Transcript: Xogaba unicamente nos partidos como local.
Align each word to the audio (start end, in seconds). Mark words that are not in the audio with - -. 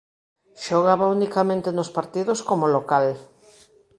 Xogaba 0.65 1.13
unicamente 1.17 1.69
nos 1.71 1.93
partidos 1.97 2.39
como 2.49 2.65
local. 2.75 3.07